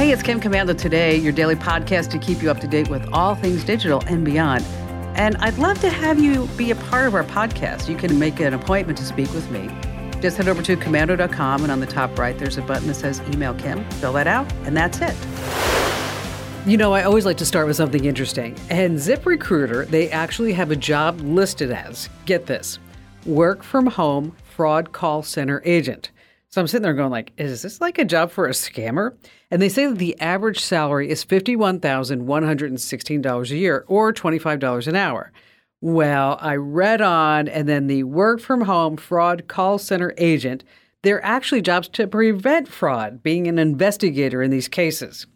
[0.00, 3.06] Hey, it's Kim Komando today, your daily podcast to keep you up to date with
[3.12, 4.64] all things digital and beyond.
[5.14, 7.86] And I'd love to have you be a part of our podcast.
[7.86, 9.68] You can make an appointment to speak with me.
[10.22, 13.20] Just head over to komando.com, and on the top right, there's a button that says
[13.30, 13.84] Email Kim.
[13.90, 15.14] Fill that out, and that's it.
[16.66, 18.56] You know, I always like to start with something interesting.
[18.70, 22.78] And ZipRecruiter, they actually have a job listed as get this
[23.26, 26.10] work from home fraud call center agent.
[26.52, 29.14] So I'm sitting there going like, is this like a job for a scammer?
[29.52, 35.30] And they say that the average salary is $51,116 a year or $25 an hour.
[35.80, 40.64] Well, I read on and then the work from home fraud call center agent,
[41.02, 45.28] they're actually jobs to prevent fraud, being an investigator in these cases.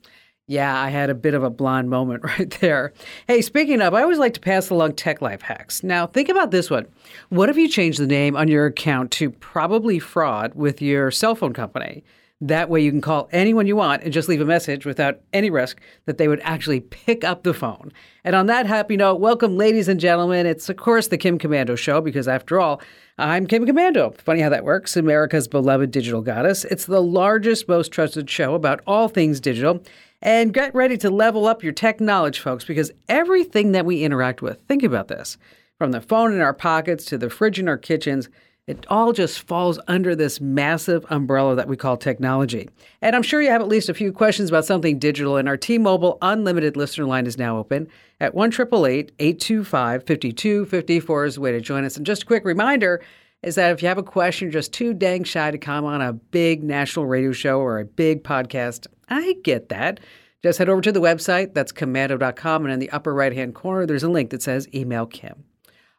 [0.46, 2.92] Yeah, I had a bit of a blonde moment right there.
[3.26, 5.82] Hey, speaking of, I always like to pass along tech life hacks.
[5.82, 6.86] Now, think about this one.
[7.30, 11.34] What if you change the name on your account to probably fraud with your cell
[11.34, 12.04] phone company?
[12.44, 15.48] That way you can call anyone you want and just leave a message without any
[15.48, 17.90] risk that they would actually pick up the phone.
[18.22, 20.44] And on that happy note, welcome, ladies and gentlemen.
[20.44, 22.82] It's, of course, the Kim Komando Show because, after all,
[23.16, 24.14] I'm Kim Komando.
[24.20, 24.94] Funny how that works.
[24.94, 26.66] America's beloved digital goddess.
[26.66, 29.82] It's the largest, most trusted show about all things digital.
[30.20, 34.42] And get ready to level up your tech knowledge, folks, because everything that we interact
[34.42, 35.38] with, think about this
[35.78, 38.28] from the phone in our pockets to the fridge in our kitchens,
[38.66, 42.70] it all just falls under this massive umbrella that we call technology.
[43.02, 45.56] And I'm sure you have at least a few questions about something digital, and our
[45.58, 47.88] T Mobile Unlimited listener line is now open
[48.20, 51.96] at 1 825 5254 is the way to join us.
[51.96, 53.02] And just a quick reminder
[53.42, 56.14] is that if you have a question, just too dang shy to come on a
[56.14, 60.00] big national radio show or a big podcast, I get that.
[60.42, 61.52] Just head over to the website.
[61.52, 62.64] That's komando.com.
[62.64, 65.44] And in the upper right hand corner, there's a link that says email Kim.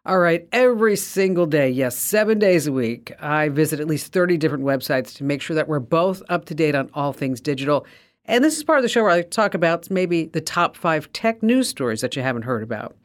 [0.07, 4.37] All right, every single day, yes, seven days a week, I visit at least 30
[4.37, 7.87] different websites to make sure that we're both up to date on all things digital.
[8.25, 11.11] And this is part of the show where I talk about maybe the top five
[11.11, 12.95] tech news stories that you haven't heard about.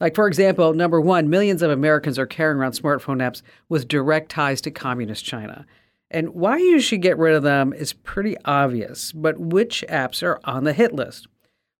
[0.00, 3.40] Like, for example, number one, millions of Americans are carrying around smartphone apps
[3.70, 5.64] with direct ties to communist China.
[6.10, 10.38] And why you should get rid of them is pretty obvious, but which apps are
[10.44, 11.26] on the hit list?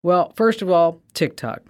[0.03, 1.65] Well, first of all, TikTok.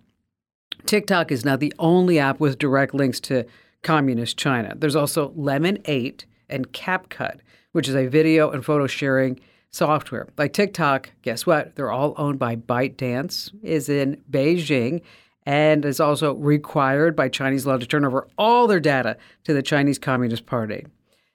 [0.86, 3.46] TikTok is now the only app with direct links to
[3.82, 4.74] communist China.
[4.76, 7.38] There's also Lemon8 and CapCut,
[7.72, 10.28] which is a video and photo sharing software.
[10.36, 11.76] Like TikTok, guess what?
[11.76, 15.02] They're all owned by ByteDance, is in Beijing,
[15.46, 19.62] and is also required by Chinese law to turn over all their data to the
[19.62, 20.86] Chinese Communist Party.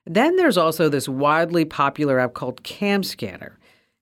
[0.05, 3.53] Then there's also this widely popular app called CamScanner.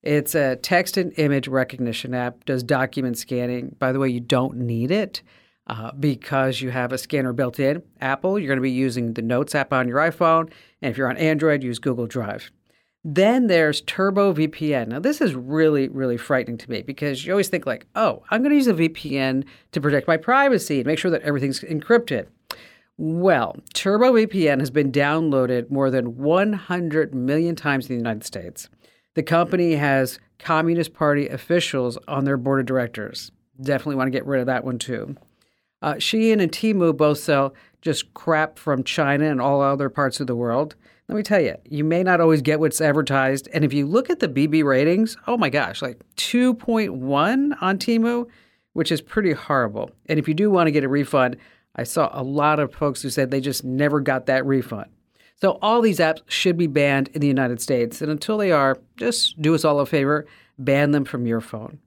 [0.03, 3.75] It's a text and image recognition app, does document scanning.
[3.79, 5.21] By the way, you don't need it
[5.67, 7.81] uh, because you have a scanner built in.
[8.01, 10.51] Apple, you're going to be using the Notes app on your iPhone.
[10.81, 12.51] And if you're on Android, use Google Drive.
[13.05, 14.89] Then there's Turbo VPN.
[14.89, 18.41] Now, this is really, really frightening to me because you always think, like, oh, I'm
[18.41, 22.27] going to use a VPN to protect my privacy and make sure that everything's encrypted.
[22.97, 28.69] Well, TurboVPN has been downloaded more than 100 million times in the United States.
[29.15, 33.31] The company has Communist Party officials on their board of directors.
[33.61, 35.15] Definitely want to get rid of that one too.
[35.81, 40.27] Uh, Shein and Temu both sell just crap from China and all other parts of
[40.27, 40.75] the world.
[41.09, 43.49] Let me tell you, you may not always get what's advertised.
[43.53, 48.27] And if you look at the BB ratings, oh my gosh, like 2.1 on Temu,
[48.71, 49.91] which is pretty horrible.
[50.07, 51.35] And if you do want to get a refund,
[51.75, 54.89] I saw a lot of folks who said they just never got that refund.
[55.43, 58.01] So all these apps should be banned in the United States.
[58.01, 60.25] And until they are, just do us all a favor,
[60.57, 61.79] ban them from your phone.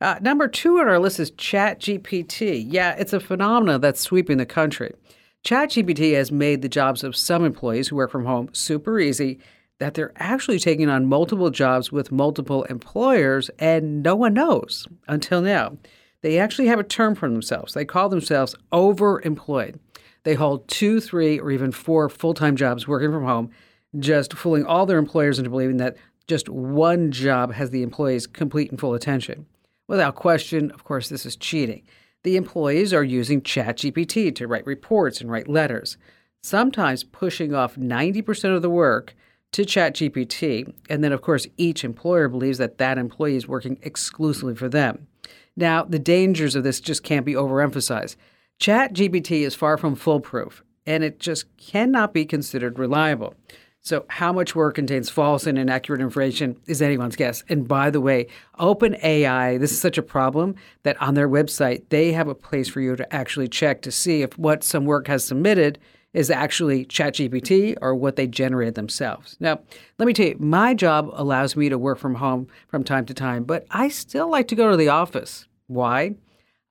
[0.00, 2.64] Uh, number two on our list is ChatGPT.
[2.68, 4.94] Yeah, it's a phenomenon that's sweeping the country.
[5.42, 9.40] ChatGPT has made the jobs of some employees who work from home super easy
[9.80, 15.42] that they're actually taking on multiple jobs with multiple employers and no one knows until
[15.42, 15.76] now.
[16.22, 17.74] They actually have a term for themselves.
[17.74, 19.80] They call themselves overemployed.
[20.22, 23.50] They hold two, three, or even four full time jobs working from home,
[23.98, 28.70] just fooling all their employers into believing that just one job has the employees' complete
[28.70, 29.46] and full attention.
[29.88, 31.82] Without question, of course, this is cheating.
[32.22, 35.96] The employees are using ChatGPT to write reports and write letters,
[36.42, 39.16] sometimes pushing off 90% of the work
[39.52, 40.72] to ChatGPT.
[40.88, 45.08] And then, of course, each employer believes that that employee is working exclusively for them.
[45.56, 48.16] Now, the dangers of this just can't be overemphasized.
[48.60, 53.34] ChatGPT is far from foolproof, and it just cannot be considered reliable.
[53.80, 57.42] So, how much work contains false and inaccurate information is anyone's guess.
[57.48, 58.26] And by the way,
[58.58, 62.82] OpenAI, this is such a problem that on their website, they have a place for
[62.82, 65.78] you to actually check to see if what some work has submitted
[66.12, 69.38] is actually ChatGPT or what they generated themselves.
[69.40, 69.60] Now,
[69.98, 73.14] let me tell you, my job allows me to work from home from time to
[73.14, 75.46] time, but I still like to go to the office.
[75.66, 76.16] Why?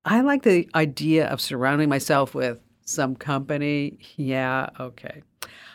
[0.05, 3.99] I like the idea of surrounding myself with some company.
[4.15, 5.23] Yeah, okay.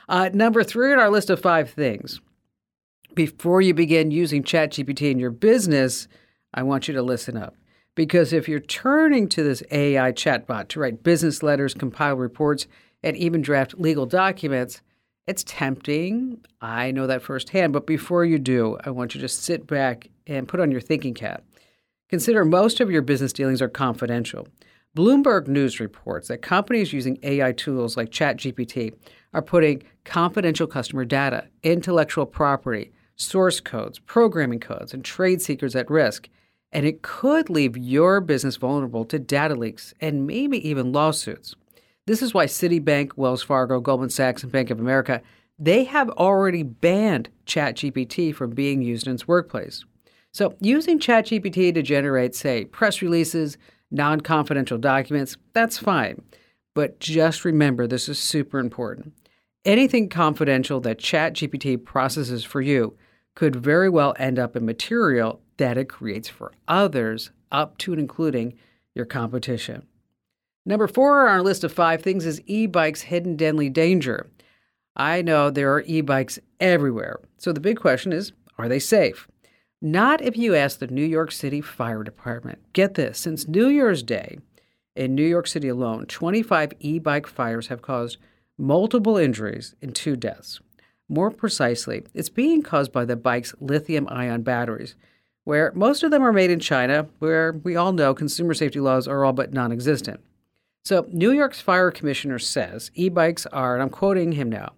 [0.09, 2.21] Uh, number three on our list of five things.
[3.15, 6.09] Before you begin using ChatGPT in your business,
[6.53, 7.55] I want you to listen up.
[7.95, 12.67] Because if you're turning to this AI chatbot to write business letters, compile reports,
[13.05, 14.81] and even draft legal documents,
[15.27, 16.41] it's tempting.
[16.61, 17.73] I know that firsthand.
[17.73, 21.15] But before you do, I want you to sit back and put on your thinking
[21.15, 21.45] cap.
[22.15, 24.47] Consider most of your business dealings are confidential.
[24.97, 28.95] Bloomberg News reports that companies using AI tools like ChatGPT
[29.33, 35.91] are putting confidential customer data, intellectual property, source codes, programming codes, and trade secrets at
[35.91, 36.29] risk.
[36.71, 41.57] And it could leave your business vulnerable to data leaks and maybe even lawsuits.
[42.07, 45.21] This is why Citibank, Wells Fargo, Goldman Sachs, and Bank of America,
[45.59, 49.85] they have already banned ChatGPT from being used in its workplace.
[50.35, 53.57] So, using ChatGPT to generate, say, press releases,
[53.93, 56.23] non confidential documents, that's fine.
[56.75, 59.13] But just remember this is super important.
[59.65, 62.97] Anything confidential that ChatGPT processes for you
[63.37, 68.01] could very well end up in material that it creates for others, up to and
[68.01, 68.55] including
[68.93, 69.87] your competition.
[70.67, 74.29] Number four on our list of five things is e bikes' hidden deadly danger.
[74.97, 77.21] I know there are e bikes everywhere.
[77.39, 79.29] So the big question is are they safe?
[79.83, 82.59] Not if you ask the New York City Fire Department.
[82.73, 84.39] Get this since New Year's Day,
[84.97, 88.19] in New York City alone, 25 e bike fires have caused
[88.57, 90.61] multiple injuries and two deaths.
[91.09, 94.95] More precisely, it's being caused by the bike's lithium ion batteries,
[95.43, 99.09] where most of them are made in China, where we all know consumer safety laws
[99.09, 100.21] are all but non existent.
[100.85, 104.75] So, New York's fire commissioner says e bikes are, and I'm quoting him now,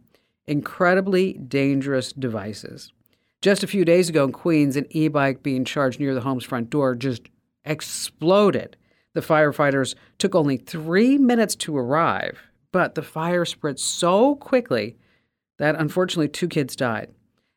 [0.47, 2.93] incredibly dangerous devices.
[3.43, 6.45] Just a few days ago in Queens, an e bike being charged near the home's
[6.45, 7.23] front door just
[7.65, 8.77] exploded.
[9.15, 12.39] The firefighters took only three minutes to arrive,
[12.73, 14.97] but the fire spread so quickly
[15.59, 17.11] that unfortunately two kids died.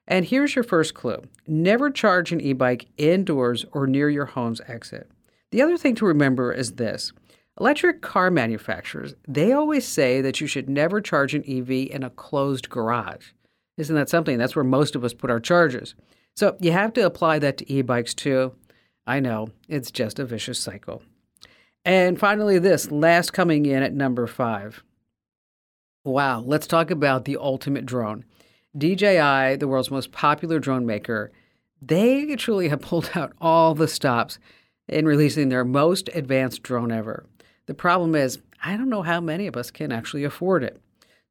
[0.08, 4.62] And here's your first clue never charge an e bike indoors or near your home's
[4.68, 5.10] exit.
[5.52, 7.12] The other thing to remember is this
[7.60, 12.10] Electric car manufacturers, they always say that you should never charge an EV in a
[12.10, 13.32] closed garage.
[13.80, 14.38] Isn't that something?
[14.38, 15.96] That's where most of us put our charges.
[16.36, 18.54] So you have to apply that to e bikes too.
[19.08, 21.02] I know, it's just a vicious cycle.
[21.86, 24.84] And finally, this last coming in at number five.
[26.04, 28.26] Wow, let's talk about the ultimate drone.
[28.78, 31.32] DJI, the world's most popular drone maker,
[31.82, 34.40] they truly have pulled out all the stops
[34.90, 37.26] in releasing their most advanced drone ever.
[37.68, 40.82] The problem is, I don't know how many of us can actually afford it.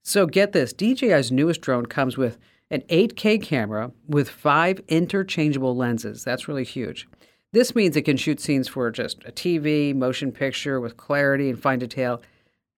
[0.08, 2.38] So get this DJI's newest drone comes with
[2.70, 6.24] an 8K camera with five interchangeable lenses.
[6.24, 7.06] That's really huge.
[7.52, 11.60] This means it can shoot scenes for just a TV, motion picture with clarity and
[11.60, 12.22] fine detail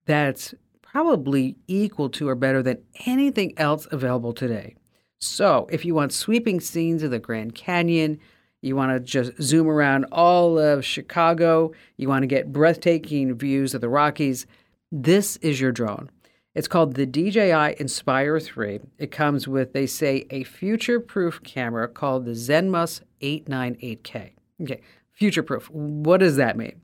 [0.06, 4.74] that's probably equal to or better than anything else available today.
[5.20, 8.18] So, if you want sweeping scenes of the Grand Canyon,
[8.60, 11.70] you want to just zoom around all of Chicago.
[11.96, 14.46] You want to get breathtaking views of the Rockies.
[14.90, 16.10] This is your drone.
[16.54, 18.80] It's called the DJI Inspire 3.
[18.98, 24.32] It comes with, they say, a future proof camera called the Zenmuse 898K.
[24.62, 24.80] Okay,
[25.12, 25.70] future proof.
[25.70, 26.80] What does that mean?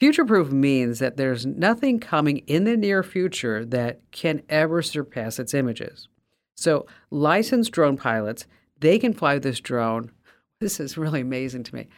[0.00, 5.38] Future proof means that there's nothing coming in the near future that can ever surpass
[5.38, 6.08] its images.
[6.56, 8.46] So, licensed drone pilots,
[8.80, 10.10] they can fly this drone
[10.60, 11.88] this is really amazing to me.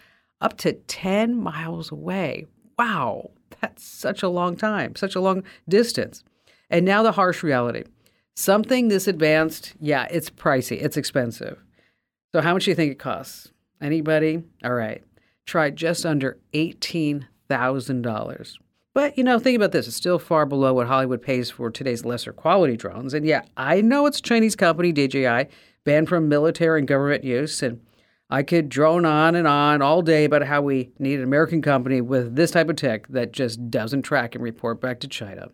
[0.40, 2.47] Up to 10 miles away.
[2.79, 6.25] Wow, that's such a long time, such a long distance.
[6.70, 7.85] And now the harsh reality.
[8.35, 11.58] Something this advanced, yeah, it's pricey, it's expensive.
[12.35, 13.52] So how much do you think it costs?
[13.80, 14.42] Anybody?
[14.64, 15.02] All right.
[15.46, 18.54] Try just under $18,000.
[18.94, 19.87] But, you know, think about this.
[19.87, 23.14] It's still far below what Hollywood pays for today's lesser quality drones.
[23.14, 25.46] And yeah, I know it's a Chinese company, DJI,
[25.85, 27.62] banned from military and government use.
[27.62, 27.80] And
[28.28, 32.00] I could drone on and on all day about how we need an American company
[32.00, 35.49] with this type of tech that just doesn't track and report back to China.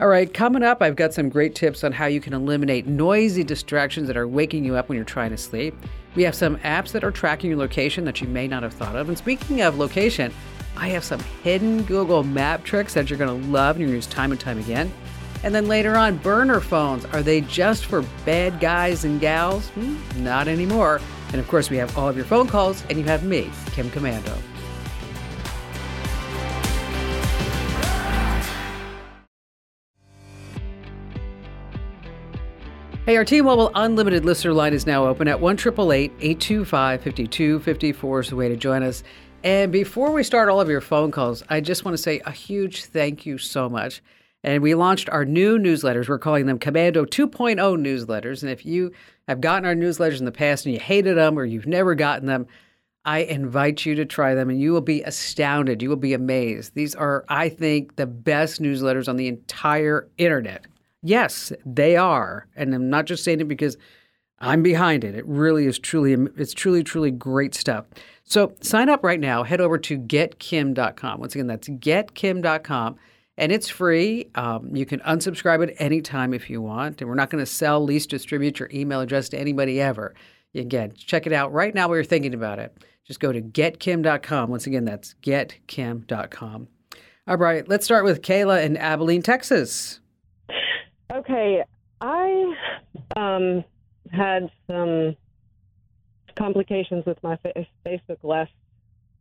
[0.00, 3.44] All right, coming up, I've got some great tips on how you can eliminate noisy
[3.44, 5.74] distractions that are waking you up when you're trying to sleep.
[6.16, 8.96] We have some apps that are tracking your location that you may not have thought
[8.96, 9.08] of.
[9.08, 10.32] And speaking of location,
[10.76, 14.06] I have some hidden Google Map tricks that you're going to love and you're use
[14.06, 14.90] time and time again.
[15.44, 17.04] And then later on, burner phones.
[17.06, 19.68] Are they just for bad guys and gals?
[19.70, 21.00] Hmm, not anymore.
[21.32, 23.90] And of course, we have all of your phone calls, and you have me, Kim
[23.90, 24.36] Komando.
[33.04, 38.36] Hey, our T-Mobile Unlimited listener line is now open at 1 825 5254 is the
[38.36, 39.02] way to join us.
[39.42, 42.30] And before we start all of your phone calls, I just want to say a
[42.30, 44.04] huge thank you so much.
[44.44, 46.08] And we launched our new newsletters.
[46.08, 48.42] We're calling them Komando 2.0 newsletters.
[48.42, 48.92] And if you
[49.26, 52.26] have gotten our newsletters in the past and you hated them or you've never gotten
[52.26, 52.46] them,
[53.04, 55.82] I invite you to try them and you will be astounded.
[55.82, 56.76] You will be amazed.
[56.76, 60.66] These are, I think, the best newsletters on the entire internet.
[61.02, 62.46] Yes, they are.
[62.54, 63.76] And I'm not just saying it because
[64.38, 65.14] I'm behind it.
[65.14, 67.86] It really is truly, it's truly, truly great stuff.
[68.24, 69.42] So sign up right now.
[69.42, 71.20] Head over to getkim.com.
[71.20, 72.96] Once again, that's getkim.com.
[73.38, 74.28] And it's free.
[74.34, 77.00] Um, you can unsubscribe at any time if you want.
[77.00, 80.14] And we're not going to sell, lease, distribute your email address to anybody ever.
[80.54, 82.76] Again, check it out right now while you're thinking about it.
[83.06, 84.50] Just go to getkim.com.
[84.50, 86.68] Once again, that's getkim.com.
[87.26, 90.00] All right, let's start with Kayla in Abilene, Texas.
[91.12, 91.62] Okay,
[92.00, 92.54] I
[93.16, 93.64] um,
[94.10, 95.14] had some
[96.38, 97.38] complications with my
[97.84, 98.50] Facebook last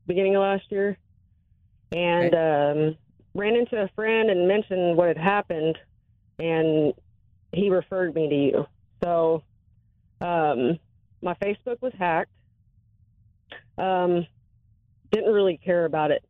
[0.08, 0.98] beginning of last year,
[1.92, 2.88] and okay.
[2.88, 2.98] um,
[3.34, 5.78] ran into a friend and mentioned what had happened,
[6.40, 6.94] and
[7.52, 8.66] he referred me to you.
[9.04, 9.44] So,
[10.22, 10.80] um,
[11.22, 12.32] my Facebook was hacked.
[13.78, 14.26] Um,
[15.12, 16.24] didn't really care about it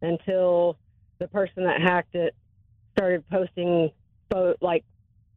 [0.00, 0.78] until
[1.18, 2.36] the person that hacked it
[2.92, 3.90] started posting
[4.30, 4.84] pho- like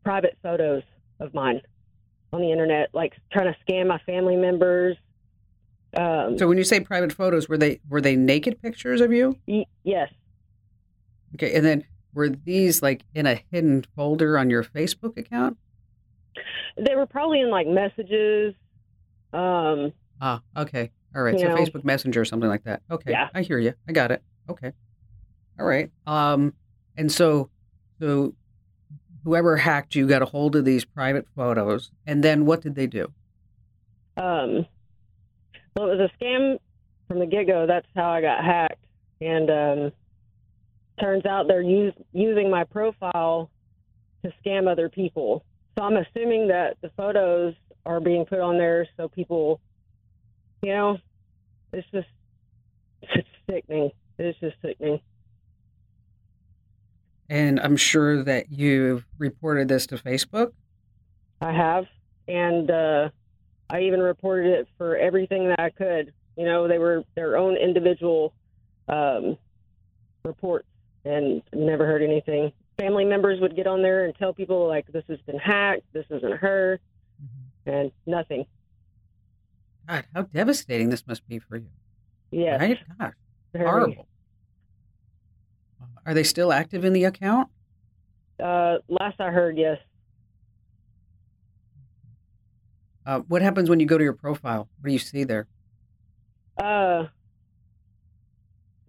[0.04, 0.84] private photos
[1.20, 1.62] of mine
[2.34, 4.98] on the internet, like trying to scam my family members.
[5.96, 9.38] Um, so when you say private photos, were they were they naked pictures of you?
[9.48, 10.10] Y- yes.
[11.36, 15.58] Okay, and then were these like in a hidden folder on your Facebook account?
[16.78, 18.56] They were probably in like messages.
[19.34, 19.92] Um,
[20.22, 21.38] ah, okay, all right.
[21.38, 21.56] So know.
[21.56, 22.82] Facebook Messenger or something like that.
[22.90, 23.30] Okay, yeah.
[23.34, 23.74] I hear you.
[23.88, 24.24] I got it.
[24.50, 24.72] Okay,
[25.60, 25.92] all right.
[26.08, 26.54] Um,
[26.98, 27.50] and so,
[28.00, 28.34] so
[29.24, 32.88] whoever hacked you got a hold of these private photos, and then what did they
[32.88, 33.12] do?
[34.18, 34.66] Um,
[35.76, 36.60] well, it was a scam
[37.08, 37.66] from the get go.
[37.68, 38.84] That's how I got hacked,
[39.20, 39.92] and um,
[41.00, 43.50] turns out they're use, using my profile
[44.24, 45.44] to scam other people.
[45.78, 47.54] So I'm assuming that the photos
[47.86, 49.60] are being put on there so people,
[50.62, 50.98] you know,
[51.74, 52.08] it's just
[53.02, 53.92] it's sickening.
[54.18, 55.00] It's just sickening.
[57.32, 60.52] And I'm sure that you've reported this to Facebook.
[61.40, 61.86] I have.
[62.28, 63.10] And uh,
[63.70, 66.12] I even reported it for everything that I could.
[66.36, 68.34] You know, they were their own individual
[68.90, 69.38] um,
[70.26, 70.68] reports
[71.06, 72.52] and never heard anything.
[72.78, 76.06] Family members would get on there and tell people, like, this has been hacked, this
[76.10, 76.82] isn't her,
[77.24, 77.70] mm-hmm.
[77.70, 78.46] and nothing.
[79.88, 81.68] God, how devastating this must be for you.
[82.32, 82.58] Yeah.
[82.58, 82.80] Right?
[83.00, 83.14] God,
[83.56, 84.06] horrible.
[86.06, 87.50] Are they still active in the account?
[88.42, 89.78] Uh, last I heard, yes.
[93.06, 94.70] Uh, what happens when you go to your profile?
[94.80, 95.48] What do you see there?
[96.58, 97.06] Uh,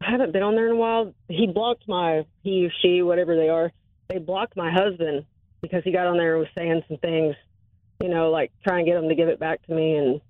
[0.01, 1.15] I haven't been on there in a while.
[1.29, 3.73] He blocked my he or she, whatever they are.
[4.09, 5.25] They blocked my husband
[5.61, 7.37] because he got on there and was saying some things,
[8.03, 10.21] you know, like try and get him to give it back to me, and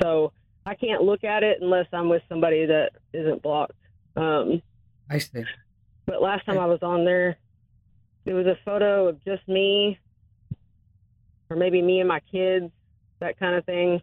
[0.00, 0.32] so
[0.64, 3.72] I can't look at it unless I'm with somebody that isn't blocked.
[4.16, 4.62] Um,
[5.10, 5.44] I see.
[6.10, 7.36] But last time I was on there,
[8.24, 9.96] it was a photo of just me,
[11.48, 12.72] or maybe me and my kids,
[13.20, 14.02] that kind of thing.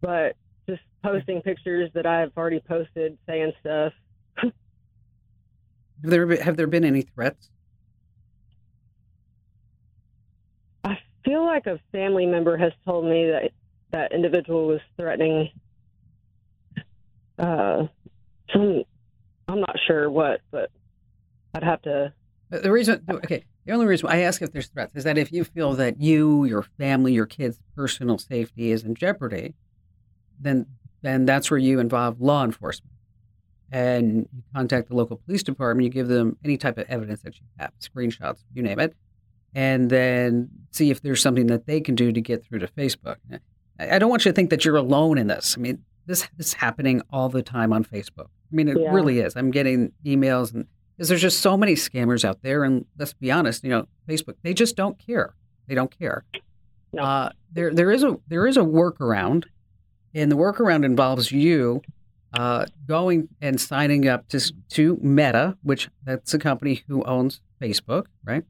[0.00, 3.92] But just posting pictures that I've already posted, saying stuff.
[4.42, 4.52] have
[6.00, 7.50] there been, have there been any threats?
[10.84, 13.50] I feel like a family member has told me that
[13.90, 15.50] that individual was threatening
[17.38, 17.88] uh,
[18.54, 18.84] some.
[19.50, 20.70] I'm not sure what, but
[21.54, 22.12] I'd have to.
[22.50, 25.44] The reason, okay, the only reason I ask if there's threats is that if you
[25.44, 29.54] feel that you, your family, your kids' personal safety is in jeopardy,
[30.40, 30.66] then
[31.02, 32.92] then that's where you involve law enforcement,
[33.70, 35.84] and you contact the local police department.
[35.84, 38.96] You give them any type of evidence that you have, screenshots, you name it,
[39.54, 43.16] and then see if there's something that they can do to get through to Facebook.
[43.78, 45.54] I don't want you to think that you're alone in this.
[45.56, 48.26] I mean, this, is happening all the time on Facebook.
[48.26, 48.90] I mean, it yeah.
[48.90, 49.36] really is.
[49.36, 50.66] I'm getting emails and
[50.98, 52.64] because there's just so many scammers out there.
[52.64, 55.32] And let's be honest, you know, Facebook, they just don't care.
[55.68, 56.24] They don't care.
[56.92, 57.02] No.
[57.02, 59.44] Uh, there, there is a there is a workaround,
[60.12, 61.82] and the workaround involves you
[62.32, 68.06] uh, going and signing up to to Meta, which that's a company who owns Facebook,
[68.24, 68.42] right?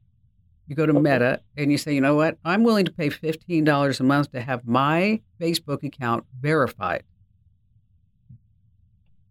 [0.67, 1.01] You go to okay.
[1.01, 2.37] Meta and you say, you know what?
[2.45, 7.03] I'm willing to pay fifteen dollars a month to have my Facebook account verified.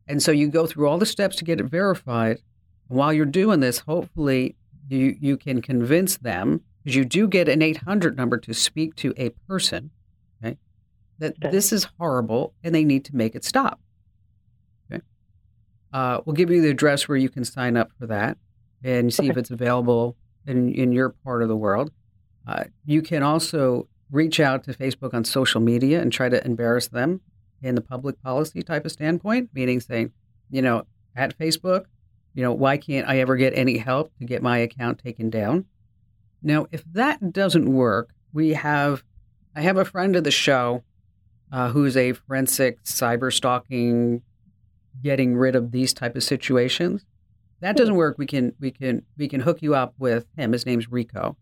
[0.07, 2.39] And so you go through all the steps to get it verified,
[2.89, 4.57] while you're doing this, hopefully
[4.89, 9.13] you, you can convince them, because you do get an 800 number to speak to
[9.17, 9.91] a person,
[10.43, 10.57] okay,
[11.19, 11.51] that Okay.
[11.51, 13.81] this is horrible and they need to make it stop.
[14.91, 15.03] Okay.
[15.93, 18.39] Uh, we'll give you the address where you can sign up for that
[18.83, 20.17] and see if it's available
[20.47, 21.91] in, in your part of the world.
[22.47, 26.89] Uh, you can also reach out to Facebook on social media and try to embarrass
[26.89, 27.21] them
[27.61, 30.13] in the public policy type of standpoint, meaning saying,
[30.49, 31.85] you know, at Facebook,
[32.39, 35.65] you know, why can't I ever get any help to get my account taken down?
[36.41, 39.03] Now, if that doesn't work, we have,
[39.57, 40.85] I have a friend of the show
[41.51, 44.23] uh, who's a forensic cyber stalking,
[45.03, 47.05] getting rid of these type of situations.
[47.59, 48.19] That doesn't work.
[48.19, 50.53] We can we can we can hook you up with him.
[50.53, 51.37] His name's Rico,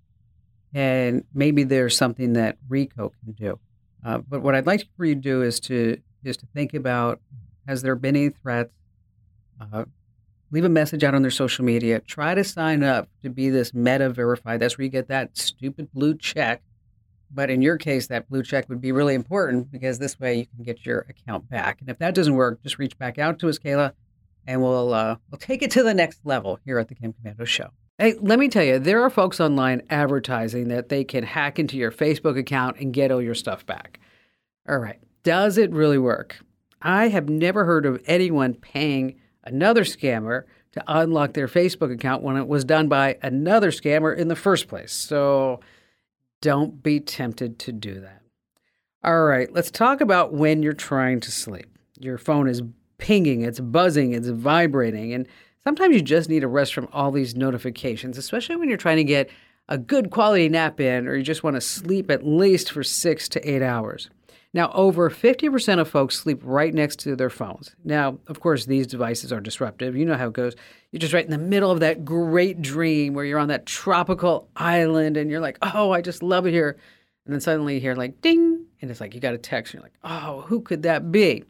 [0.73, 3.59] and maybe there's something that Rico can do.
[4.03, 7.21] Uh, but what I'd like for you to do is to is to think about:
[7.69, 8.73] Has there been any threats?
[9.61, 9.85] Uh,
[10.57, 12.01] leave a message out on their social media.
[12.01, 14.59] Try to sign up to be this meta verified.
[14.59, 16.63] That's where you get that stupid blue check.
[17.31, 20.47] But in your case, that blue check would be really important because this way you
[20.47, 21.83] can get your account back.
[21.83, 23.93] And if that doesn't work, just reach back out to us, Kayla,
[24.47, 27.47] and we'll uh, we'll take it to the next level here at the Kim Komando
[27.47, 27.69] Show.
[27.99, 31.77] Hey, let me tell you, there are folks online advertising that they can hack into
[31.77, 34.01] your Facebook account and get all your stuff back.
[34.67, 36.39] All right, does it really work?
[36.81, 42.37] I have never heard of anyone paying another scammer to unlock their Facebook account when
[42.37, 44.93] it was done by another scammer in the first place.
[44.93, 45.61] So
[46.43, 48.23] don't be tempted to do that.
[49.03, 51.67] All right, let's talk about when you're trying to sleep.
[51.99, 52.63] Your phone is
[52.99, 55.27] pinging, it's buzzing, it's vibrating, and
[55.65, 59.05] sometimes you just need a rest from all these notifications, especially when you're trying to
[59.05, 59.31] get
[59.69, 63.29] a good quality nap in or you just want to sleep at least for six
[63.31, 64.11] to eight hours.
[64.57, 67.77] Now, over 50% of folks sleep right next to their phones.
[67.85, 69.95] Now, of course, these devices are disruptive.
[69.95, 70.55] You know how it goes.
[70.91, 74.49] You're just right in the middle of that great dream where you're on that tropical
[74.57, 76.79] island and you're like, oh, I just love it here.
[77.27, 79.75] And then suddenly you hear like ding, and it's like you got a text.
[79.75, 81.45] And you're like, oh, who could that be?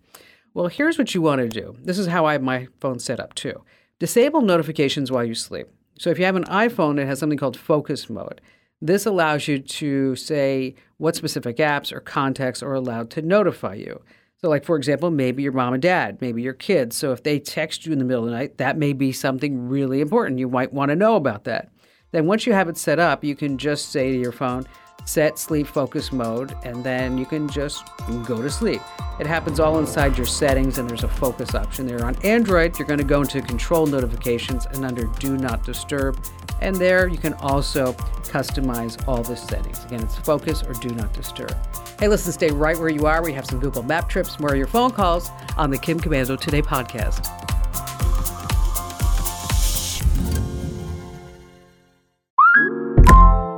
[0.52, 1.76] Well, here's what you want to do.
[1.80, 3.62] This is how I have my phone set up too.
[4.00, 5.69] Disable notifications while you sleep.
[5.97, 8.40] So if you have an iPhone, it has something called focus mode.
[8.80, 14.02] This allows you to say what specific apps or contacts are allowed to notify you.
[14.39, 16.95] So, like for example, maybe your mom and dad, maybe your kids.
[16.97, 19.69] So, if they text you in the middle of the night, that may be something
[19.69, 20.39] really important.
[20.39, 21.71] You might want to know about that.
[22.12, 24.67] Then, once you have it set up, you can just say to your phone,
[25.06, 27.82] set sleep focus mode, and then you can just
[28.26, 28.82] go to sleep.
[29.19, 32.04] It happens all inside your settings, and there's a focus option there.
[32.04, 36.23] On Android, you're going to go into control notifications and under do not disturb.
[36.60, 37.92] And there you can also
[38.25, 39.84] customize all the settings.
[39.84, 41.54] Again, it's focus or do not disturb.
[41.99, 43.23] Hey, listen, stay right where you are.
[43.23, 46.38] We have some Google Map trips, more of your phone calls on the Kim Komando
[46.38, 47.30] Today podcast.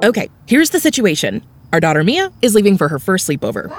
[0.05, 1.43] Okay, here's the situation.
[1.73, 3.77] Our daughter Mia is leaving for her first sleepover.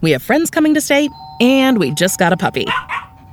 [0.00, 1.08] We have friends coming to stay,
[1.40, 2.66] and we just got a puppy.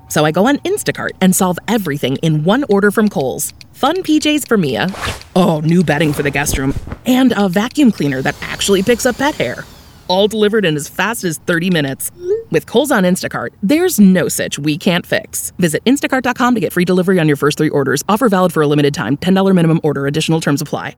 [0.09, 3.53] So I go on Instacart and solve everything in one order from Kohl's.
[3.79, 4.89] Fun PJs for Mia.
[5.37, 6.75] Oh, new bedding for the guest room.
[7.05, 9.63] And a vacuum cleaner that actually picks up pet hair.
[10.09, 12.11] All delivered in as fast as 30 minutes.
[12.51, 15.51] With Kohl's on Instacart, there's no such we can't fix.
[15.59, 18.03] Visit instacart.com to get free delivery on your first three orders.
[18.09, 19.15] Offer valid for a limited time.
[19.15, 20.07] $10 minimum order.
[20.07, 20.97] Additional terms apply.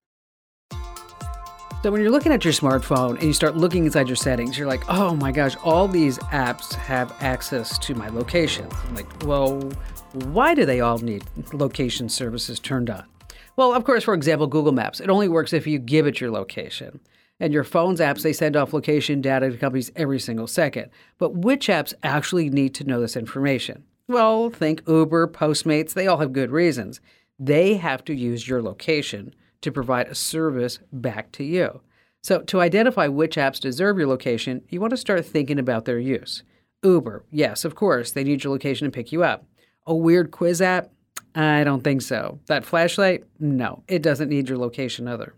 [1.83, 4.67] So when you're looking at your smartphone and you start looking inside your settings, you're
[4.67, 8.67] like, oh my gosh, all these apps have access to my location.
[8.87, 9.71] I'm like, well,
[10.13, 13.05] why do they all need location services turned on?
[13.55, 14.99] Well, of course, for example, Google Maps.
[14.99, 16.99] It only works if you give it your location.
[17.39, 20.91] And your phone's apps, they send off location data to companies every single second.
[21.17, 23.83] But which apps actually need to know this information?
[24.07, 27.01] Well, think Uber, Postmates, they all have good reasons.
[27.39, 31.81] They have to use your location to provide a service back to you.
[32.21, 35.99] So, to identify which apps deserve your location, you want to start thinking about their
[35.99, 36.43] use.
[36.83, 39.45] Uber, yes, of course, they need your location to pick you up.
[39.87, 40.89] A weird quiz app?
[41.33, 42.39] I don't think so.
[42.47, 43.23] That flashlight?
[43.39, 45.33] No, it doesn't need your location either.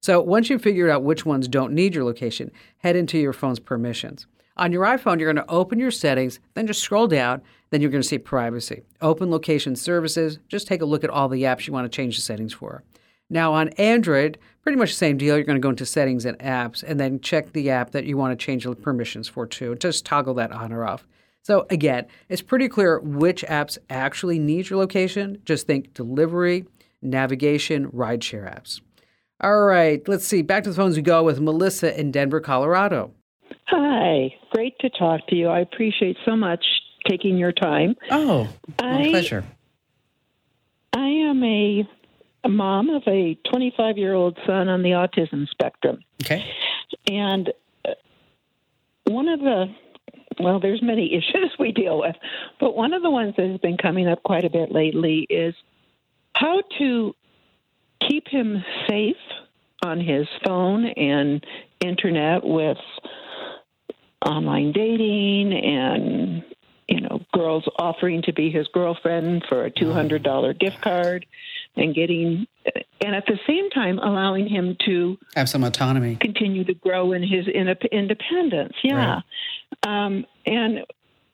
[0.00, 3.58] So, once you've figured out which ones don't need your location, head into your phone's
[3.58, 4.26] permissions.
[4.56, 7.90] On your iPhone, you're going to open your settings, then just scroll down, then you're
[7.90, 8.82] going to see privacy.
[9.00, 12.16] Open location services, just take a look at all the apps you want to change
[12.16, 12.82] the settings for.
[13.30, 15.36] Now on Android, pretty much the same deal.
[15.36, 18.16] You're going to go into settings and apps and then check the app that you
[18.16, 19.74] want to change the permissions for too.
[19.76, 21.06] Just toggle that on or off.
[21.48, 25.38] So again, it's pretty clear which apps actually need your location.
[25.46, 26.66] Just think delivery,
[27.00, 28.82] navigation, rideshare apps.
[29.40, 30.42] All right, let's see.
[30.42, 33.12] Back to the phones we go with Melissa in Denver, Colorado.
[33.68, 35.48] Hi, great to talk to you.
[35.48, 36.62] I appreciate so much
[37.08, 37.96] taking your time.
[38.10, 38.46] Oh,
[38.78, 39.42] I- my pleasure.
[40.92, 41.88] I am a
[42.44, 46.00] a mom of a 25 year old son on the autism spectrum.
[46.22, 46.44] Okay.
[47.10, 47.50] And
[47.86, 47.92] uh,
[49.04, 49.66] one of the,
[50.40, 52.16] well, there's many issues we deal with,
[52.60, 55.54] but one of the ones that has been coming up quite a bit lately is
[56.34, 57.14] how to
[58.08, 59.16] keep him safe
[59.82, 61.44] on his phone and
[61.80, 62.78] internet with
[64.26, 66.42] online dating and
[66.88, 71.24] you know girls offering to be his girlfriend for a $200 gift card
[71.76, 72.46] and getting
[73.00, 76.16] and at the same time allowing him to have some autonomy.
[76.16, 78.74] continue to grow in his independence.
[78.82, 78.94] Yeah.
[78.94, 79.22] Right.
[79.86, 80.80] Um, and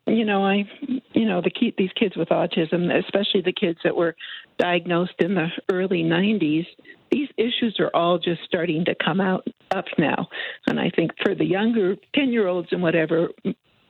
[0.06, 0.68] you know i
[1.14, 4.14] you know the key, these kids with autism especially the kids that were
[4.58, 6.66] diagnosed in the early 90s
[7.10, 10.28] these issues are all just starting to come out up now
[10.66, 13.28] and i think for the younger 10 year olds and whatever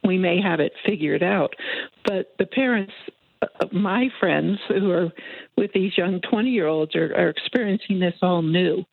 [0.05, 1.53] we may have it figured out
[2.05, 2.93] but the parents
[3.73, 5.12] my friends who are
[5.57, 8.85] with these young 20 year olds are, are experiencing this all new.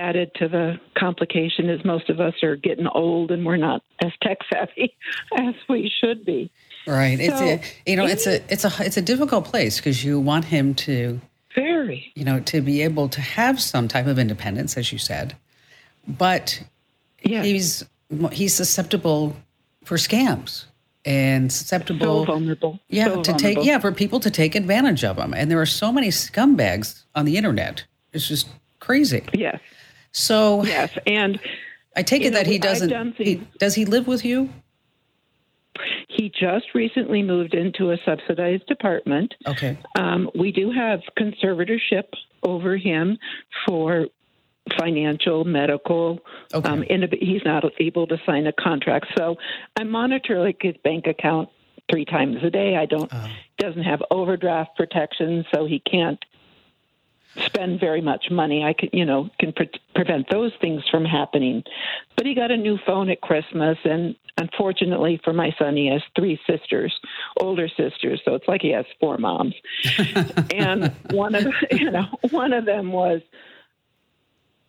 [0.00, 4.12] Added to the complication is most of us are getting old and we're not as
[4.22, 4.94] tech savvy
[5.38, 6.50] as we should be.
[6.86, 7.18] Right.
[7.18, 10.20] So, it's a, you know, it's a it's a it's a difficult place because you
[10.20, 11.20] want him to
[11.54, 15.36] very you know to be able to have some type of independence, as you said,
[16.06, 16.62] but
[17.22, 17.42] yeah.
[17.42, 17.84] he's
[18.32, 19.36] he's susceptible
[19.84, 20.64] for scams
[21.04, 22.24] and susceptible.
[22.24, 22.78] So vulnerable.
[22.88, 23.38] Yeah, so to vulnerable.
[23.38, 27.04] take yeah for people to take advantage of them, and there are so many scumbags
[27.14, 27.84] on the internet.
[28.12, 28.48] It's just
[28.80, 29.24] crazy.
[29.32, 29.60] Yes.
[30.12, 31.38] So yes, and
[31.96, 33.16] I take it know, that he doesn't.
[33.16, 34.50] He, does he live with you?
[36.08, 39.34] He just recently moved into a subsidized apartment.
[39.46, 39.78] Okay.
[39.96, 42.04] Um, we do have conservatorship
[42.42, 43.18] over him
[43.66, 44.06] for
[44.78, 46.18] financial, medical.
[46.52, 46.68] Okay.
[46.68, 49.36] Um, in a, he's not able to sign a contract, so
[49.78, 51.48] I monitor like his bank account
[51.90, 52.76] three times a day.
[52.76, 53.28] I don't uh.
[53.58, 56.18] doesn't have overdraft protection, so he can't
[57.44, 58.64] spend very much money.
[58.64, 61.62] I can, you know, can pre- prevent those things from happening.
[62.16, 66.02] But he got a new phone at Christmas, and unfortunately for my son, he has
[66.16, 66.94] three sisters,
[67.40, 69.54] older sisters, so it's like he has four moms.
[70.50, 73.20] and one of you know one of them was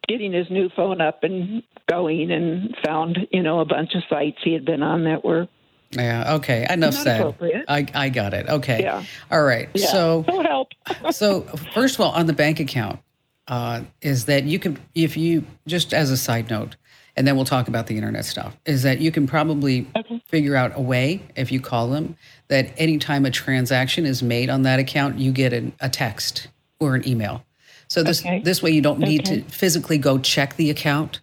[0.07, 4.39] getting his new phone up and going and found, you know, a bunch of sites
[4.43, 5.47] he had been on that were
[5.91, 6.35] yeah.
[6.35, 6.65] Okay.
[6.69, 7.35] Enough said.
[7.67, 8.47] I I got it.
[8.47, 8.81] Okay.
[8.83, 9.03] Yeah.
[9.31, 9.69] All right.
[9.73, 9.87] Yeah.
[9.87, 10.69] So so help.
[11.11, 11.41] so
[11.73, 12.99] first of all, on the bank account,
[13.47, 16.75] uh, is that you can if you just as a side note,
[17.15, 18.55] and then we'll talk about the internet stuff.
[18.65, 20.21] Is that you can probably okay.
[20.27, 22.15] figure out a way if you call them
[22.47, 26.47] that anytime a transaction is made on that account, you get an, a text
[26.79, 27.43] or an email
[27.89, 28.39] so this okay.
[28.39, 29.41] this way you don't need okay.
[29.41, 31.19] to physically go check the account.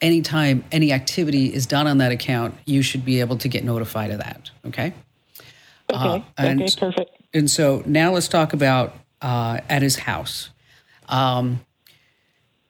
[0.00, 4.10] Anytime any activity is done on that account, you should be able to get notified
[4.10, 4.50] of that.
[4.66, 4.92] Okay.
[5.90, 5.98] Okay.
[5.98, 6.74] Uh, and, okay.
[6.78, 7.10] Perfect.
[7.32, 10.50] And so now let's talk about uh, at his house.
[11.08, 11.60] Um,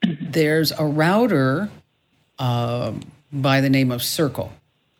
[0.03, 1.71] there's a router
[2.39, 2.93] uh,
[3.33, 4.53] by the name of Circle,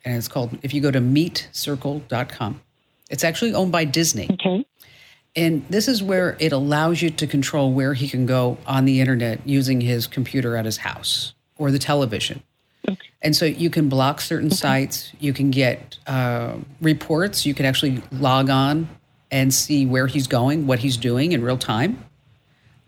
[0.05, 0.59] and it's called.
[0.63, 2.61] If you go to meetcircle.com,
[3.11, 4.29] it's actually owned by Disney.
[4.33, 4.67] Okay.
[5.37, 9.01] And this is where it allows you to control where he can go on the
[9.01, 12.43] internet using his computer at his house or the television.
[12.89, 12.99] Okay.
[13.23, 14.57] And so you can block certain okay.
[14.57, 15.13] sites.
[15.19, 17.47] You can get uh, reports.
[17.47, 18.89] You can actually log on
[19.31, 22.05] and see where he's going, what he's doing in real time.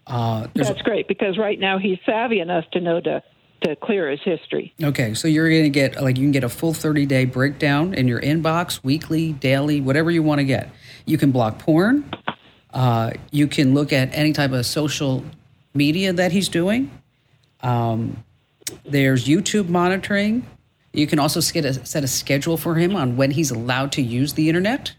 [0.06, 3.22] Uh, That's great because right now he's savvy enough to know to
[3.62, 4.72] to clear his history.
[4.82, 7.94] Okay, so you're going to get like you can get a full 30 day breakdown
[7.94, 10.70] in your inbox, weekly, daily, whatever you want to get.
[11.06, 12.08] You can block porn.
[12.72, 15.24] Uh, you can look at any type of social
[15.74, 16.90] media that he's doing.
[17.62, 18.22] Um,
[18.90, 20.46] there's YouTube monitoring.
[20.92, 24.02] You can also set a, set a schedule for him on when he's allowed to
[24.02, 24.94] use the internet.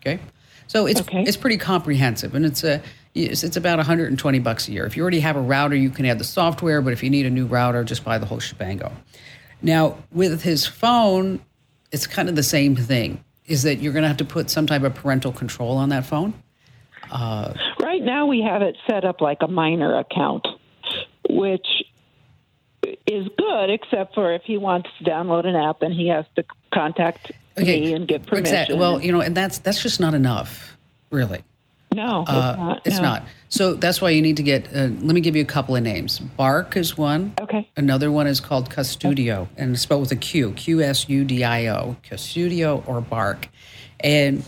[0.00, 0.20] Okay,
[0.66, 1.22] so it's okay.
[1.22, 2.82] it's pretty comprehensive, and it's a
[3.14, 4.86] it's, it's about 120 bucks a year.
[4.86, 7.26] If you already have a router, you can add the software, but if you need
[7.26, 8.92] a new router, just buy the whole shebango.
[9.60, 11.40] Now, with his phone,
[11.90, 13.22] it's kind of the same thing.
[13.46, 16.06] Is that you're going to have to put some type of parental control on that
[16.06, 16.32] phone?
[17.10, 20.46] Uh, right now, we have it set up like a minor account,
[21.28, 21.66] which
[23.06, 26.44] is good, except for if he wants to download an app and he has to
[26.72, 27.80] contact okay.
[27.80, 28.46] me and get permission.
[28.46, 28.76] Exactly.
[28.76, 30.76] Well, you know, and that's that's just not enough,
[31.10, 31.44] really.
[31.94, 32.82] No, uh, it's not.
[32.86, 33.02] It's no.
[33.02, 33.22] not.
[33.48, 34.68] So that's why you need to get.
[34.74, 36.18] Uh, let me give you a couple of names.
[36.18, 37.34] Bark is one.
[37.40, 37.68] Okay.
[37.76, 40.52] Another one is called Qustodio, and it's spelled with a Q.
[40.52, 41.96] Q S U D I O.
[42.02, 43.48] Qustodio or Bark,
[44.00, 44.42] and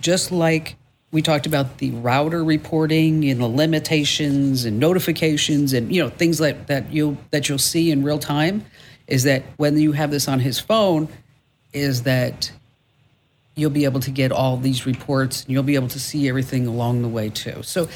[0.00, 0.76] just like
[1.12, 6.40] we talked about the router reporting and the limitations and notifications and you know things
[6.40, 8.64] like that you'll that you'll see in real time
[9.06, 11.08] is that when you have this on his phone
[11.72, 12.50] is that
[13.56, 16.66] you'll be able to get all these reports and you'll be able to see everything
[16.66, 17.88] along the way too so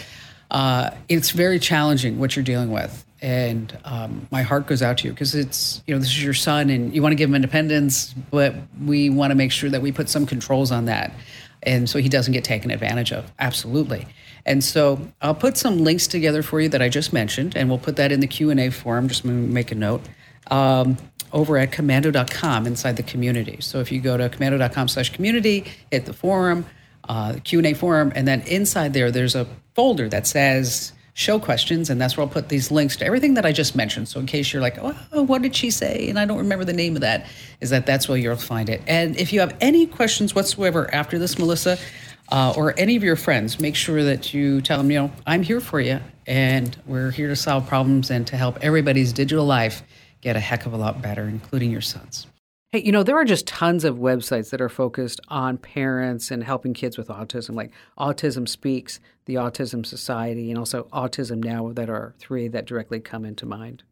[0.54, 3.04] uh, it's very challenging what you're dealing with.
[3.20, 6.34] And um, my heart goes out to you because it's, you know, this is your
[6.34, 9.82] son and you want to give him independence, but we want to make sure that
[9.82, 11.12] we put some controls on that.
[11.64, 13.32] And so he doesn't get taken advantage of.
[13.38, 14.06] Absolutely.
[14.46, 17.78] And so I'll put some links together for you that I just mentioned, and we'll
[17.78, 19.08] put that in the Q&A forum.
[19.08, 20.02] Just make a note.
[20.50, 20.98] Um,
[21.32, 23.58] over at komando.com inside the community.
[23.60, 26.64] So if you go to komando.com slash community hit the forum,
[27.08, 32.00] uh, Q&A forum, and then inside there, there's a folder that says show questions, and
[32.00, 34.08] that's where I'll put these links to everything that I just mentioned.
[34.08, 36.08] So in case you're like, oh, what did she say?
[36.08, 37.26] And I don't remember the name of that,
[37.60, 38.82] is that that's where you'll find it.
[38.86, 41.78] And if you have any questions whatsoever after this, Melissa,
[42.32, 45.42] uh, or any of your friends, make sure that you tell them, you know, I'm
[45.42, 49.82] here for you, and we're here to solve problems and to help everybody's digital life
[50.20, 52.26] get a heck of a lot better, including your sons.
[52.72, 56.42] Hey, you know, there are just tons of websites that are focused on parents and
[56.42, 61.88] helping kids with autism, like Autism Speaks, the Autism Society, and also Autism Now, that
[61.90, 63.82] are three that directly come into mind.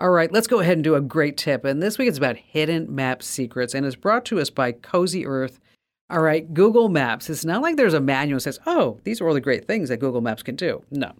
[0.00, 1.64] All right, let's go ahead and do a great tip.
[1.64, 5.24] And this week it's about hidden map secrets and is brought to us by Cozy
[5.24, 5.60] Earth.
[6.10, 7.30] All right, Google Maps.
[7.30, 9.88] It's not like there's a manual that says, oh, these are all the great things
[9.88, 10.82] that Google Maps can do.
[10.90, 11.12] No.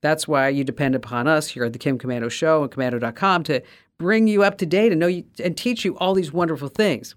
[0.00, 3.62] That's why you depend upon us here at the Kim Komando Show and Komando.com to
[3.98, 7.14] bring you up to date and know you, and teach you all these wonderful things.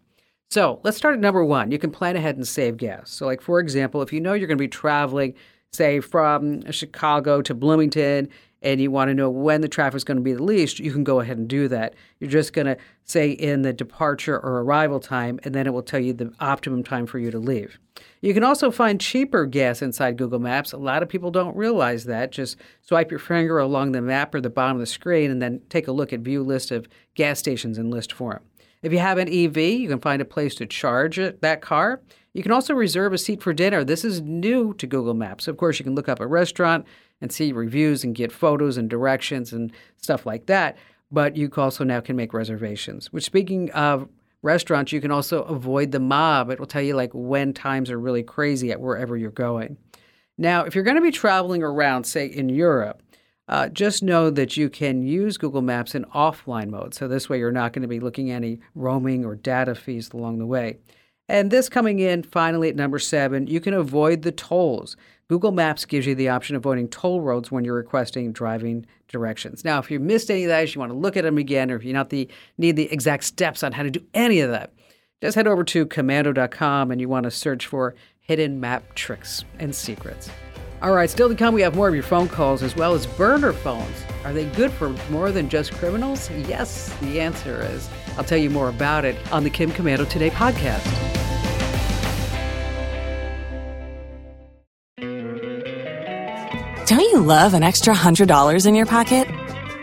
[0.52, 1.72] So let's start at number one.
[1.72, 3.10] You can plan ahead and save gas.
[3.10, 5.34] So, like for example, if you know you're going to be traveling,
[5.74, 8.30] say from Chicago to Bloomington,
[8.62, 10.92] and you want to know when the traffic is going to be the least, you
[10.92, 11.94] can go ahead and do that.
[12.20, 15.84] You're just going to say in the departure or arrival time, and then it will
[15.84, 17.78] tell you the optimum time for you to leave.
[18.22, 20.74] You can also find cheaper gas inside Google Maps.
[20.74, 22.32] A lot of people don't realize that.
[22.32, 25.62] Just swipe your finger along the map or the bottom of the screen and then
[25.70, 28.40] take a look at view list of gas stations in list form.
[28.82, 32.02] If you have an EV, you can find a place to charge it, that car.
[32.36, 33.86] You can also reserve a seat for dinner.
[33.86, 35.48] This is new to Google Maps.
[35.48, 36.86] Of course, you can look up a restaurant
[37.22, 40.78] and see reviews and get photos and directions and stuff like that.
[41.10, 43.14] But you also now can make reservations.
[43.14, 44.10] Which, speaking of
[44.42, 46.50] restaurants, you can also avoid the mob.
[46.50, 49.78] It will tell you like when times are really crazy at wherever you're going.
[50.38, 53.02] Now, if you're going to be traveling around, say in Europe,
[53.48, 56.96] uh, just know that you can use Google Maps in offline mode.
[56.96, 60.10] So this way, you're not going to be looking at any roaming or data fees
[60.12, 60.80] along the way.
[61.28, 64.96] And this coming in finally at number seven, you can avoid the tolls.
[65.28, 69.66] Google Maps gives you the option of avoiding toll roads when you're requesting driving directions.
[69.66, 71.78] Now, if you missed any of those, you want to look at them again, or
[71.78, 74.72] if you not the, need the exact steps on how to do any of that,
[75.22, 79.74] just head over to komando.com and you want to search for hidden map tricks and
[79.74, 80.30] secrets.
[80.82, 83.08] All right, still to come, we have more of your phone calls as well as
[83.08, 84.04] burner phones.
[84.24, 86.30] Are they good for more than just criminals?
[86.48, 87.90] Yes, the answer is.
[88.18, 90.84] I'll tell you more about it on the Kim Komando Today podcast.
[96.88, 99.28] Don't you love an extra $100 in your pocket?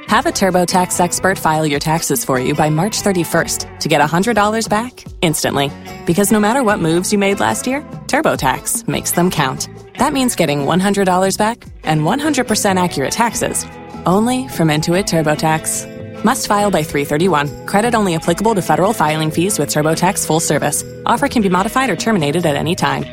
[0.07, 4.69] Have a TurboTax expert file your taxes for you by March 31st to get $100
[4.69, 5.71] back instantly.
[6.07, 9.69] Because no matter what moves you made last year, TurboTax makes them count.
[9.99, 13.65] That means getting $100 back and 100% accurate taxes
[14.07, 16.02] only from Intuit TurboTax.
[16.25, 17.67] Must file by 331.
[17.67, 20.85] Credit only applicable to federal filing fees with TurboTax full service.
[21.05, 23.05] Offer can be modified or terminated at any time.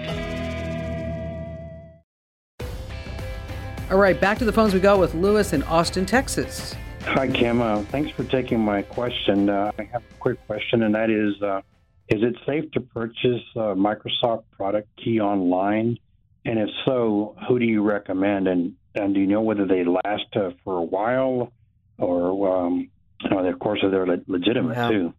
[3.91, 6.75] All right, back to the phones we go with Lewis in Austin, Texas.
[7.01, 7.59] Hi, Kim.
[7.59, 9.49] Uh, thanks for taking my question.
[9.49, 11.61] Uh, I have a quick question, and that is uh,
[12.09, 15.97] Is it safe to purchase a Microsoft product key online?
[16.45, 18.47] And if so, who do you recommend?
[18.47, 21.51] And, and do you know whether they last uh, for a while
[21.97, 22.91] or, um,
[23.29, 24.89] know, of course, they're legitimate yeah.
[24.89, 25.13] too?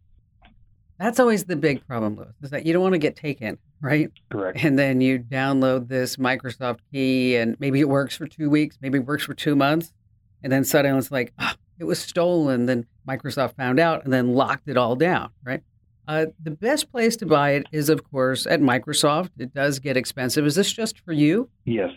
[0.98, 4.10] That's always the big problem, Lewis, is that you don't want to get taken, right?
[4.30, 4.62] Correct.
[4.62, 8.98] And then you download this Microsoft key, and maybe it works for two weeks, maybe
[8.98, 9.94] it works for two months,
[10.42, 12.66] and then suddenly it's like, oh, it was stolen.
[12.66, 15.62] Then Microsoft found out and then locked it all down, right?
[16.06, 19.30] Uh, the best place to buy it is, of course, at Microsoft.
[19.38, 20.44] It does get expensive.
[20.44, 21.48] Is this just for you?
[21.64, 21.90] Yes.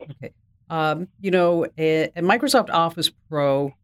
[0.00, 0.32] Okay.
[0.70, 3.74] Um, you know, a, a Microsoft Office Pro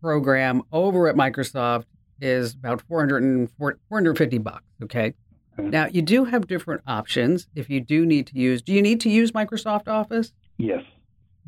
[0.00, 1.84] program over at Microsoft
[2.20, 4.64] is about 450 bucks.
[4.82, 5.14] Okay.
[5.58, 8.62] Now you do have different options if you do need to use.
[8.62, 10.32] Do you need to use Microsoft Office?
[10.58, 10.84] Yes.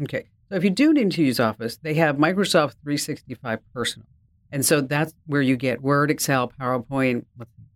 [0.03, 0.27] Okay.
[0.49, 4.07] So if you do need to use Office, they have Microsoft 365 Personal,
[4.51, 7.25] and so that's where you get Word, Excel, PowerPoint,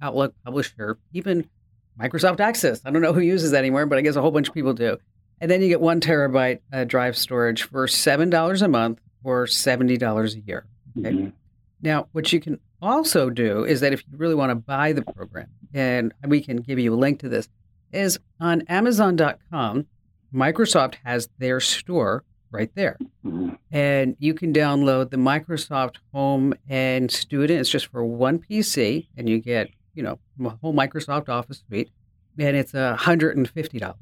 [0.02, 1.48] Outlook, Publisher, even
[1.98, 2.82] Microsoft Access.
[2.84, 4.74] I don't know who uses that anymore, but I guess a whole bunch of people
[4.74, 4.98] do.
[5.40, 9.46] And then you get one terabyte uh, drive storage for seven dollars a month or
[9.48, 10.66] seventy dollars a year.
[10.96, 11.10] Okay.
[11.10, 11.28] Mm-hmm.
[11.82, 15.02] Now, what you can also do is that if you really want to buy the
[15.02, 17.48] program, and we can give you a link to this,
[17.92, 19.86] is on Amazon.com,
[20.32, 22.96] Microsoft has their store right there.
[23.24, 23.58] Mhm.
[23.72, 27.60] And you can download the Microsoft Home and Student.
[27.60, 31.90] It's just for one PC, and you get, you know, a whole Microsoft Office suite,
[32.38, 33.96] and it's a $150.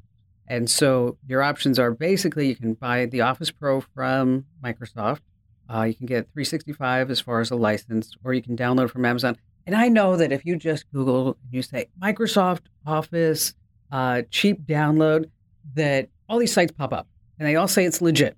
[0.47, 5.21] And so your options are basically you can buy the Office Pro from Microsoft.
[5.67, 9.05] Uh, you can get 365 as far as a license, or you can download from
[9.05, 9.35] Amazon.
[9.65, 13.55] And I know that if you just Google and you say Microsoft Office
[13.91, 15.31] uh, cheap download,
[15.73, 17.07] that all these sites pop up
[17.39, 18.37] and they all say it's legit.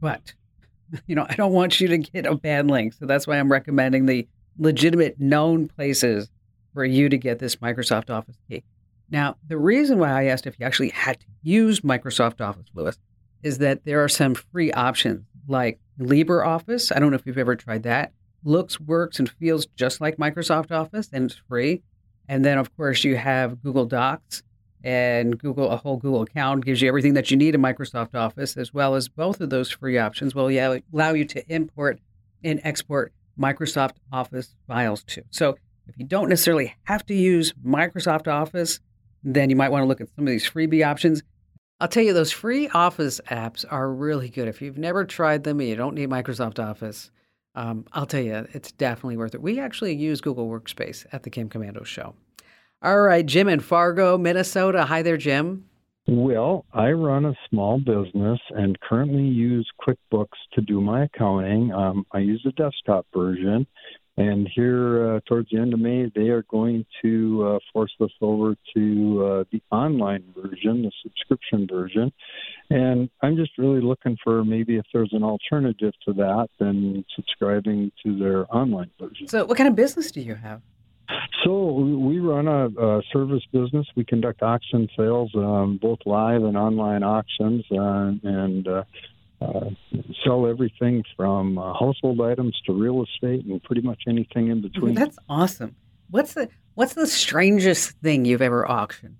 [0.00, 0.32] But,
[1.06, 2.94] you know, I don't want you to get a bad link.
[2.94, 4.26] So that's why I'm recommending the
[4.58, 6.28] legitimate known places
[6.74, 8.64] for you to get this Microsoft Office key.
[9.10, 12.98] Now, the reason why I asked if you actually had to use Microsoft Office, Lewis,
[13.42, 16.94] is that there are some free options like LibreOffice.
[16.94, 18.12] I don't know if you've ever tried that.
[18.44, 21.82] Looks, works, and feels just like Microsoft Office, and it's free.
[22.28, 24.42] And then, of course, you have Google Docs
[24.84, 28.56] and Google, a whole Google account gives you everything that you need in Microsoft Office,
[28.56, 31.98] as well as both of those free options will allow you to import
[32.44, 35.22] and export Microsoft Office files too.
[35.30, 35.56] So
[35.88, 38.78] if you don't necessarily have to use Microsoft Office,
[39.22, 41.22] then you might want to look at some of these freebie options.
[41.80, 44.48] I'll tell you, those free Office apps are really good.
[44.48, 47.10] If you've never tried them and you don't need Microsoft Office,
[47.54, 49.42] um, I'll tell you, it's definitely worth it.
[49.42, 52.14] We actually use Google Workspace at the Kim Komando Show.
[52.82, 54.84] All right, Jim in Fargo, Minnesota.
[54.84, 55.64] Hi there, Jim.
[56.06, 61.70] Well, I run a small business and currently use QuickBooks to do my accounting.
[61.72, 63.66] Um, I use the desktop version,
[64.18, 68.10] and here uh, towards the end of May, they are going to uh, force us
[68.20, 72.12] over to uh, the online version, the subscription version.
[72.68, 77.92] And I'm just really looking for maybe if there's an alternative to that than subscribing
[78.04, 79.28] to their online version.
[79.28, 80.62] So, what kind of business do you have?
[81.44, 83.86] So we run a, a service business.
[83.94, 88.82] We conduct auction sales, um, both live and online auctions, uh, and uh,
[89.40, 89.70] uh,
[90.24, 94.94] sell everything from uh, household items to real estate and pretty much anything in between.
[94.94, 95.76] That's awesome.
[96.10, 99.16] What's the What's the strangest thing you've ever auctioned?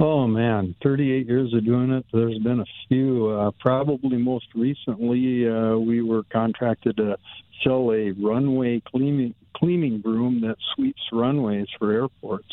[0.00, 2.04] Oh man, 38 years of doing it.
[2.12, 3.28] There's been a few.
[3.28, 7.16] Uh, probably most recently, uh, we were contracted to
[7.62, 12.52] sell a runway cleaning cleaning broom that sweeps runways for airports.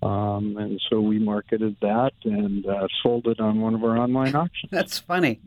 [0.00, 4.34] Um, and so we marketed that and uh, sold it on one of our online
[4.36, 4.70] auctions.
[4.70, 5.40] That's funny.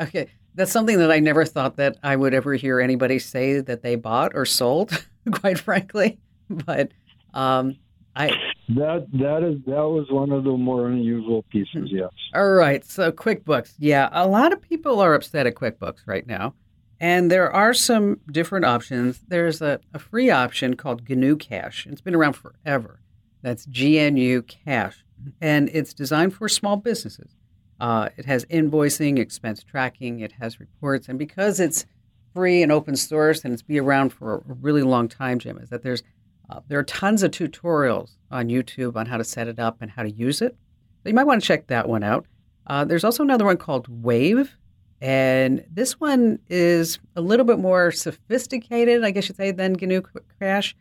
[0.00, 3.82] Okay, that's something that I never thought that I would ever hear anybody say that
[3.82, 5.06] they bought or sold.
[5.32, 6.90] quite frankly, but
[7.34, 7.76] um,
[8.16, 8.30] I
[8.70, 11.90] that that is that was one of the more unusual pieces.
[11.90, 11.96] Hmm.
[11.96, 12.10] Yes.
[12.34, 12.84] All right.
[12.84, 13.74] So QuickBooks.
[13.78, 16.54] Yeah, a lot of people are upset at QuickBooks right now.
[17.02, 19.20] And there are some different options.
[19.26, 21.86] There's a, a free option called GNU Cash.
[21.86, 23.00] It's been around forever.
[23.40, 25.02] That's GNU Cash.
[25.40, 27.36] And it's designed for small businesses.
[27.80, 31.08] Uh, it has invoicing, expense tracking, it has reports.
[31.08, 31.86] And because it's
[32.34, 35.70] free and open source and it's been around for a really long time, Jim, is
[35.70, 36.02] that there's
[36.50, 39.90] uh, there are tons of tutorials on YouTube on how to set it up and
[39.90, 40.56] how to use it.
[41.02, 42.26] So you might want to check that one out.
[42.66, 44.56] Uh, there's also another one called Wave.
[45.00, 50.02] And this one is a little bit more sophisticated, I guess you'd say, than GNU
[50.38, 50.76] Cash.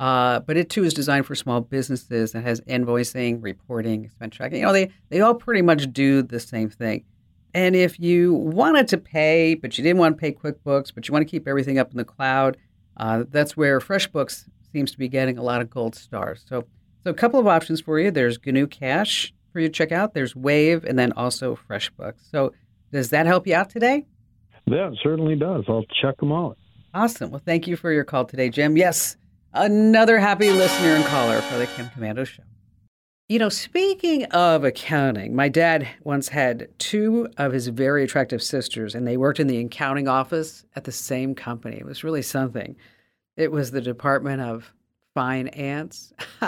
[0.00, 4.60] Uh, but it too is designed for small businesses and has invoicing, reporting, expense tracking.
[4.60, 7.04] You know, they, they all pretty much do the same thing.
[7.52, 11.12] And if you wanted to pay, but you didn't want to pay QuickBooks, but you
[11.12, 12.56] want to keep everything up in the cloud,
[12.96, 16.46] uh, that's where FreshBooks seems to be getting a lot of gold stars.
[16.48, 16.64] So,
[17.04, 18.10] so a couple of options for you.
[18.10, 20.14] There's GNU Cash for you to check out.
[20.14, 22.30] There's Wave, and then also FreshBooks.
[22.30, 22.54] So
[22.90, 24.06] does that help you out today?
[24.66, 25.64] That certainly does.
[25.68, 26.56] I'll check them out.
[26.94, 27.30] Awesome.
[27.30, 28.76] Well, thank you for your call today, Jim.
[28.76, 29.16] Yes,
[29.52, 32.42] another happy listener and caller for the Kim Komando Show.
[33.28, 38.94] You know, speaking of accounting, my dad once had two of his very attractive sisters,
[38.94, 41.76] and they worked in the accounting office at the same company.
[41.76, 42.74] It was really something.
[43.36, 44.72] It was the Department of
[45.14, 46.12] Finance.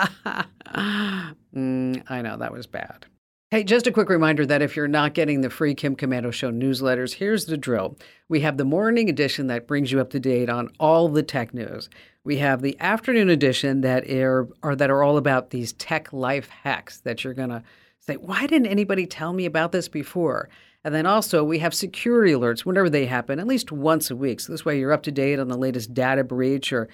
[1.55, 3.07] mm, I know, that was bad.
[3.53, 6.51] Hey, just a quick reminder that if you're not getting the free Kim Komando Show
[6.51, 7.99] newsletters, here's the drill.
[8.27, 11.53] We have the morning edition that brings you up to date on all the tech
[11.53, 11.90] news.
[12.25, 16.48] We have the afternoon edition that are, are that are all about these tech life
[16.48, 17.63] hacks that you're gonna
[18.00, 20.48] say, why didn't anybody tell me about this before?
[20.83, 24.40] And then also we have security alerts whenever they happen, at least once a week.
[24.40, 26.88] So this way you're up to date on the latest data breach or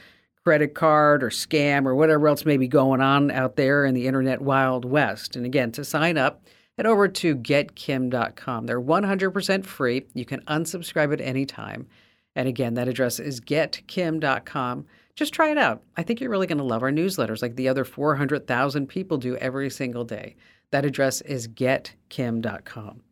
[0.45, 4.07] credit card or scam or whatever else may be going on out there in the
[4.07, 5.36] internet wild west.
[5.36, 6.43] And again, to sign up,
[6.76, 8.66] head over to getkim.com.
[8.66, 10.07] They're 100% free.
[10.14, 11.86] You can unsubscribe at any time.
[12.34, 14.86] And again, that address is getkim.com.
[15.16, 15.82] Just try it out.
[15.97, 19.36] I think you're really going to love our newsletters like the other 400,000 people do
[19.36, 20.36] every single day.
[20.70, 23.03] That address is getkim.com.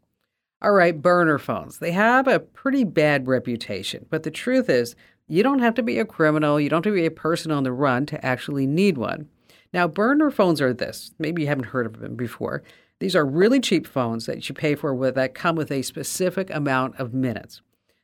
[0.62, 1.78] All right, burner phones.
[1.78, 4.94] They have a pretty bad reputation, but the truth is,
[5.28, 7.64] you don't have to be a criminal, you don't have to be a person on
[7.64, 9.28] the run to actually need one.
[9.72, 11.12] Now, burner phones are this.
[11.18, 12.62] Maybe you haven't heard of them before.
[12.98, 16.48] These are really cheap phones that you pay for with, that come with a specific
[16.50, 17.60] amount of minutes.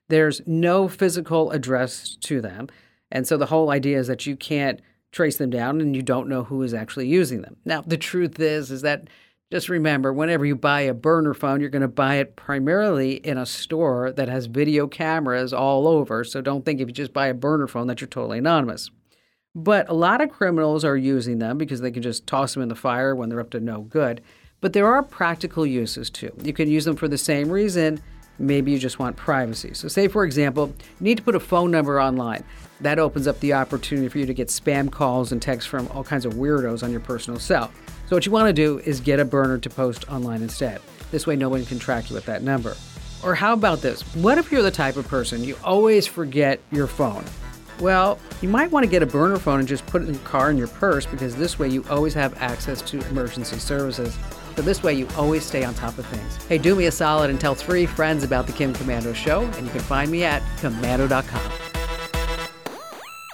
[0.08, 2.68] There's no physical address to them.
[3.10, 4.80] And so the whole idea is that you can't
[5.12, 7.56] trace them down and you don't know who is actually using them.
[7.64, 9.08] Now, the truth is is that
[9.52, 13.36] just remember whenever you buy a burner phone, you're going to buy it primarily in
[13.36, 16.24] a store that has video cameras all over.
[16.24, 18.90] So don't think if you just buy a burner phone that you're totally anonymous.
[19.54, 22.70] But a lot of criminals are using them because they can just toss them in
[22.70, 24.22] the fire when they're up to no good.
[24.62, 26.32] But there are practical uses too.
[26.42, 28.02] You can use them for the same reason.
[28.38, 29.74] Maybe you just want privacy.
[29.74, 32.44] So, say for example, you need to put a phone number online.
[32.80, 36.02] That opens up the opportunity for you to get spam calls and texts from all
[36.02, 37.70] kinds of weirdos on your personal cell.
[38.08, 40.80] So, what you want to do is get a burner to post online instead.
[41.10, 42.76] This way, no one can track you with that number.
[43.22, 44.02] Or how about this?
[44.16, 47.24] What if you're the type of person you always forget your phone?
[47.80, 50.22] Well, you might want to get a burner phone and just put it in your
[50.24, 54.16] car in your purse because this way you always have access to emergency services.
[54.56, 56.36] So this way you always stay on top of things.
[56.46, 59.66] Hey, do me a solid and tell three friends about the Kim Komando Show, and
[59.66, 61.52] you can find me at komando.com.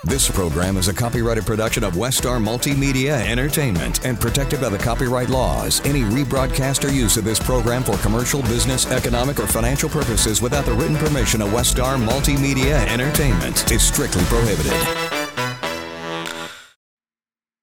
[0.05, 5.29] This program is a copyrighted production of Westar Multimedia Entertainment and protected by the copyright
[5.29, 5.85] laws.
[5.85, 10.65] Any rebroadcast or use of this program for commercial, business, economic, or financial purposes without
[10.67, 15.18] the written permission of Westar Multimedia Entertainment is strictly prohibited.